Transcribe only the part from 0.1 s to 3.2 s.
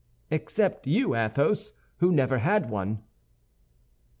"Except you, Athos, who never had one."